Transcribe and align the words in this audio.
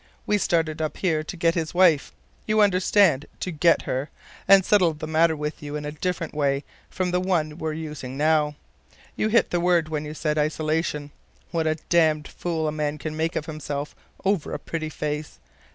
We 0.25 0.39
started 0.39 0.81
up 0.81 0.97
here 0.97 1.23
to 1.23 1.37
get 1.37 1.53
his 1.53 1.75
wife. 1.75 2.11
You 2.47 2.59
understand, 2.59 3.27
to 3.39 3.51
get 3.51 3.83
her, 3.83 4.09
and 4.47 4.65
settle 4.65 4.95
the 4.95 5.05
matter 5.05 5.35
with 5.35 5.61
you 5.61 5.75
in 5.75 5.85
a 5.85 5.91
different 5.91 6.33
way 6.33 6.63
from 6.89 7.11
the 7.11 7.19
one 7.19 7.59
we're 7.59 7.73
using 7.73 8.17
now. 8.17 8.55
You 9.15 9.27
hit 9.27 9.51
the 9.51 9.59
word 9.59 9.89
when 9.89 10.03
you 10.03 10.15
said 10.15 10.39
'isolation.' 10.39 11.11
What 11.51 11.67
a 11.67 11.75
damn 11.89 12.23
fool 12.23 12.67
a 12.67 12.71
man 12.71 12.97
can 12.97 13.15
make 13.15 13.35
of 13.35 13.45
himself 13.45 13.95
over 14.25 14.51
a 14.51 14.57
pretty 14.57 14.89
face! 14.89 15.37